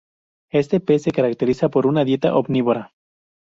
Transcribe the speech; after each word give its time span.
Este 0.49 0.79
pez 0.79 1.03
se 1.03 1.11
caracteriza 1.11 1.69
por 1.69 1.85
una 1.85 2.03
dieta 2.03 2.35
omnívora. 2.35 2.95